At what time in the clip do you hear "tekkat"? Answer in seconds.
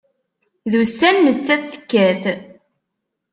1.71-2.23